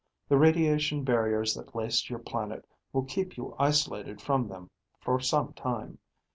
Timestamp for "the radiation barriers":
0.29-1.53